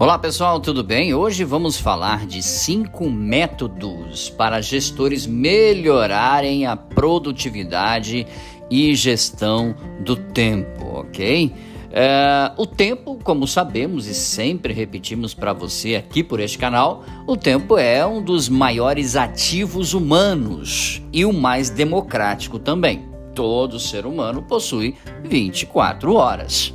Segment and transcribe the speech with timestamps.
[0.00, 1.12] Olá pessoal, tudo bem?
[1.12, 8.26] Hoje vamos falar de cinco métodos para gestores melhorarem a produtividade
[8.70, 11.52] e gestão do tempo, ok?
[11.92, 17.36] É, o tempo, como sabemos e sempre repetimos para você aqui por este canal, o
[17.36, 23.04] tempo é um dos maiores ativos humanos e o mais democrático também.
[23.34, 26.72] Todo ser humano possui 24 horas.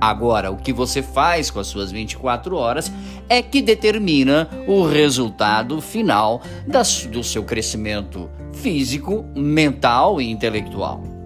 [0.00, 2.92] Agora, o que você faz com as suas 24 horas
[3.28, 11.17] é que determina o resultado final das, do seu crescimento físico, mental e intelectual.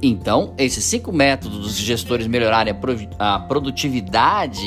[0.00, 2.74] Então, esses cinco métodos dos gestores melhorarem
[3.18, 4.66] a produtividade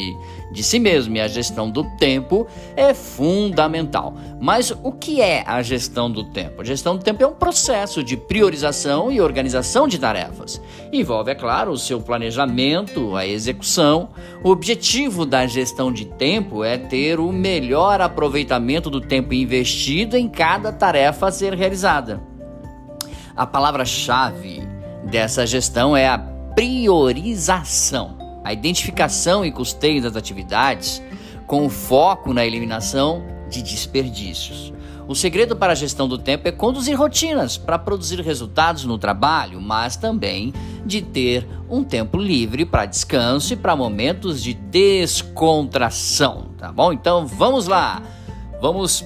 [0.51, 2.45] de si mesmo e a gestão do tempo
[2.75, 4.13] é fundamental.
[4.39, 6.61] Mas o que é a gestão do tempo?
[6.61, 10.61] A gestão do tempo é um processo de priorização e organização de tarefas.
[10.91, 14.09] Envolve, é claro, o seu planejamento, a execução.
[14.43, 20.27] O objetivo da gestão de tempo é ter o melhor aproveitamento do tempo investido em
[20.27, 22.21] cada tarefa a ser realizada.
[23.35, 24.70] A palavra-chave
[25.03, 26.17] dessa gestão é a
[26.55, 31.01] priorização, a identificação e custeio das atividades
[31.47, 34.71] com foco na eliminação de desperdícios.
[35.07, 39.59] O segredo para a gestão do tempo é conduzir rotinas para produzir resultados no trabalho,
[39.59, 40.53] mas também
[40.85, 46.93] de ter um tempo livre para descanso e para momentos de descontração, tá bom?
[46.93, 48.01] Então vamos lá,
[48.61, 49.05] vamos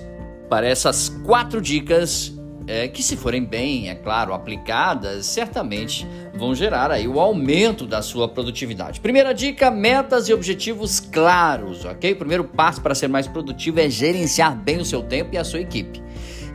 [0.49, 2.34] para essas quatro dicas
[2.67, 8.01] é, que se forem bem, é claro, aplicadas, certamente vão gerar aí o aumento da
[8.01, 8.99] sua produtividade.
[8.99, 12.13] Primeira dica, metas e objetivos claros, ok?
[12.13, 15.43] O primeiro passo para ser mais produtivo é gerenciar bem o seu tempo e a
[15.43, 16.03] sua equipe.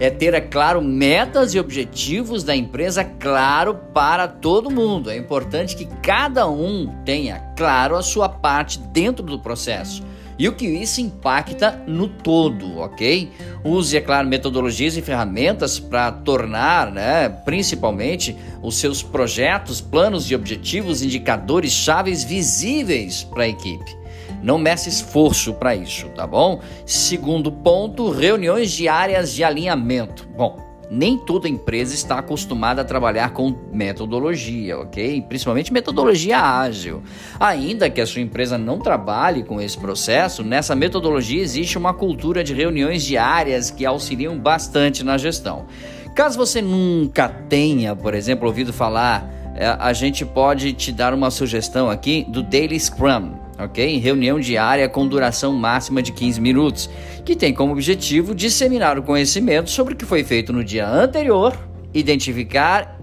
[0.00, 5.10] É ter, é claro, metas e objetivos da empresa claro para todo mundo.
[5.10, 10.02] É importante que cada um tenha claro a sua parte dentro do processo
[10.40, 13.30] e o que isso impacta no todo, ok?
[13.62, 20.34] Use, é claro, metodologias e ferramentas para tornar, né, principalmente, os seus projetos, planos e
[20.34, 23.94] objetivos, indicadores chaves visíveis para a equipe.
[24.42, 26.62] Não meça esforço para isso, tá bom?
[26.86, 30.26] Segundo ponto, reuniões diárias de alinhamento.
[30.34, 35.22] Bom, nem toda empresa está acostumada a trabalhar com metodologia, ok?
[35.22, 37.00] Principalmente metodologia ágil.
[37.38, 42.42] Ainda que a sua empresa não trabalhe com esse processo, nessa metodologia existe uma cultura
[42.42, 45.66] de reuniões diárias que auxiliam bastante na gestão.
[46.14, 51.30] Caso você nunca tenha, por exemplo, ouvido falar, é, a gente pode te dar uma
[51.30, 53.34] sugestão aqui do Daily Scrum
[53.64, 53.98] ok?
[53.98, 56.90] Reunião diária com duração máxima de 15 minutos,
[57.24, 61.56] que tem como objetivo disseminar o conhecimento sobre o que foi feito no dia anterior,
[61.92, 62.98] identificar,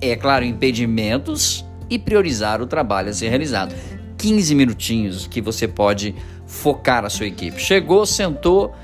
[0.00, 3.74] é claro, impedimentos e priorizar o trabalho a ser realizado.
[4.16, 6.14] 15 minutinhos que você pode
[6.46, 7.60] focar a sua equipe.
[7.60, 8.74] Chegou, sentou,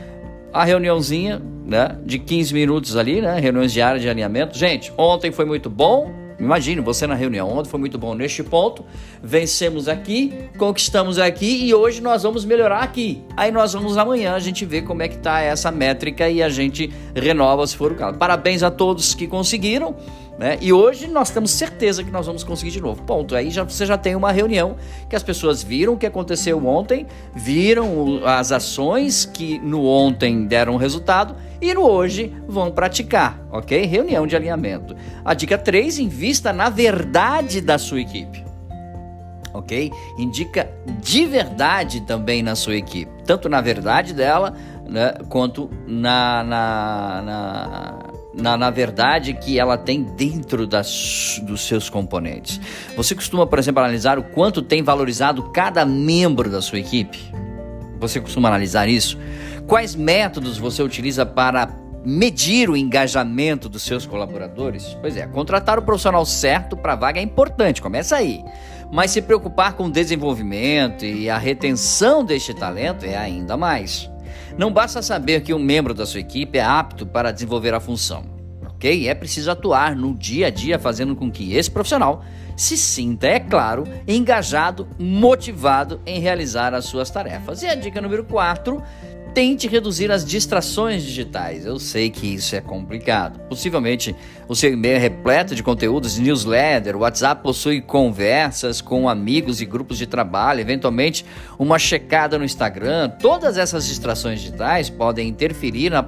[0.53, 4.56] a reuniãozinha, né, de 15 minutos ali, né, reuniões diárias de alinhamento.
[4.56, 8.85] Gente, ontem foi muito bom, Imagine você na reunião ontem foi muito bom neste ponto,
[9.23, 13.23] vencemos aqui, conquistamos aqui e hoje nós vamos melhorar aqui.
[13.37, 16.49] Aí nós vamos amanhã a gente ver como é que tá essa métrica e a
[16.49, 18.19] gente renova se for o caso.
[18.19, 19.97] Parabéns a todos que conseguiram.
[20.39, 20.59] Né?
[20.61, 23.03] E hoje nós temos certeza que nós vamos conseguir de novo.
[23.03, 23.35] Ponto.
[23.35, 24.77] Aí já, você já tem uma reunião
[25.09, 30.77] que as pessoas viram o que aconteceu ontem, viram as ações que no ontem deram
[30.77, 33.84] resultado e no hoje vão praticar, ok?
[33.87, 34.97] Reunião de alinhamento.
[35.25, 38.44] A dica 3, invista na verdade da sua equipe.
[39.53, 39.91] Ok?
[40.19, 44.55] Indica de verdade também na sua equipe, tanto na verdade dela,
[44.87, 48.06] né, quanto na, na, na
[48.37, 52.61] na, na verdade que ela tem dentro das, dos seus componentes.
[52.95, 57.19] Você costuma, por exemplo, analisar o quanto tem valorizado cada membro da sua equipe?
[57.99, 59.19] Você costuma analisar isso?
[59.66, 61.69] Quais métodos você utiliza para
[62.04, 64.97] medir o engajamento dos seus colaboradores?
[65.00, 68.44] Pois é, contratar o profissional certo para a vaga é importante, começa aí.
[68.93, 74.09] Mas se preocupar com o desenvolvimento e a retenção deste talento é ainda mais.
[74.57, 78.24] Não basta saber que um membro da sua equipe é apto para desenvolver a função,
[78.69, 79.09] ok?
[79.09, 82.24] É preciso atuar no dia a dia fazendo com que esse profissional
[82.57, 87.62] se sinta, é claro, engajado, motivado em realizar as suas tarefas.
[87.62, 88.83] E a dica número 4
[89.36, 91.66] tente reduzir as distrações digitais.
[91.66, 93.38] Eu sei que isso é complicado.
[93.50, 94.16] Possivelmente
[94.48, 99.66] o seu e-mail é repleto de conteúdos newsletter, o WhatsApp possui conversas com amigos e
[99.66, 101.22] grupos de trabalho, eventualmente
[101.59, 103.10] uma checada no Instagram.
[103.10, 106.03] Todas essas distrações digitais podem interferir na,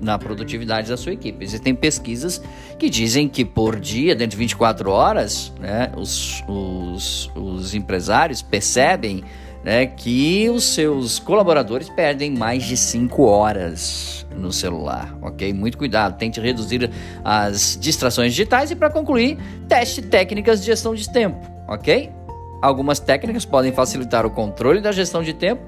[0.00, 1.44] na produtividade da sua equipe.
[1.44, 2.40] Existem pesquisas
[2.78, 9.24] que dizem que por dia, dentro de 24 horas, né, os, os, os empresários percebem
[9.64, 15.52] né, que os seus colaboradores perdem mais de 5 horas no celular, ok?
[15.52, 16.90] Muito cuidado, tente reduzir
[17.24, 22.10] as distrações digitais e para concluir, teste técnicas de gestão de tempo, ok?
[22.60, 25.62] Algumas técnicas podem facilitar o controle da gestão de tempo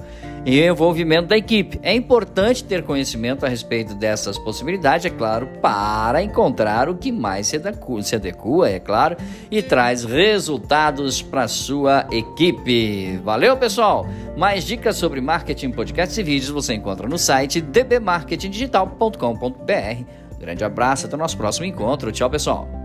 [0.44, 1.78] e o envolvimento da equipe.
[1.82, 7.46] É importante ter conhecimento a respeito dessas possibilidades, é claro, para encontrar o que mais
[7.46, 9.16] se adequa, é claro,
[9.50, 13.18] e traz resultados para sua equipe.
[13.18, 14.06] Valeu, pessoal!
[14.36, 20.04] Mais dicas sobre marketing, podcasts e vídeos você encontra no site dbmarketingdigital.com.br.
[20.38, 22.10] Grande abraço, até o nosso próximo encontro.
[22.10, 22.81] Tchau, pessoal!